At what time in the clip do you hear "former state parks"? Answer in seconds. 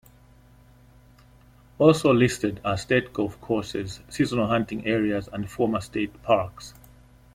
5.47-6.73